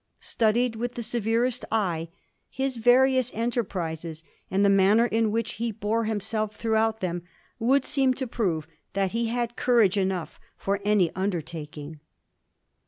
[0.19, 2.09] Studied with the severest eye,
[2.49, 7.21] his various enterprises, and the manner in which he bore himself throughout them,
[7.59, 11.99] would seem to prove that he had courage enough for any undertaking.